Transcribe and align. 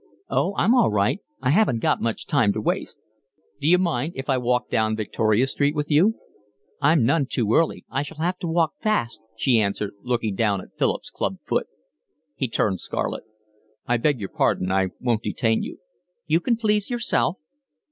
"Oh, 0.31 0.55
I'm 0.57 0.73
all 0.73 0.89
right. 0.89 1.19
I 1.43 1.51
haven't 1.51 1.77
got 1.77 2.01
much 2.01 2.25
time 2.25 2.51
to 2.53 2.59
waste." 2.59 2.97
"D'you 3.59 3.77
mind 3.77 4.13
if 4.15 4.31
I 4.31 4.37
walk 4.39 4.67
down 4.67 4.95
Victoria 4.95 5.45
Street 5.45 5.75
with 5.75 5.91
you?" 5.91 6.15
"I'm 6.81 7.05
none 7.05 7.27
too 7.27 7.53
early. 7.53 7.85
I 7.87 8.01
shall 8.01 8.17
have 8.17 8.39
to 8.39 8.47
walk 8.47 8.73
fast," 8.81 9.21
she 9.37 9.59
answered, 9.61 9.91
looking 10.01 10.33
down 10.33 10.59
at 10.59 10.75
Philip's 10.75 11.11
club 11.11 11.37
foot. 11.43 11.67
He 12.35 12.47
turned 12.47 12.79
scarlet. 12.79 13.25
"I 13.85 13.97
beg 13.97 14.19
your 14.19 14.29
pardon. 14.29 14.71
I 14.71 14.87
won't 14.99 15.21
detain 15.21 15.61
you." 15.61 15.77
"You 16.25 16.39
can 16.39 16.57
please 16.57 16.89
yourself." 16.89 17.37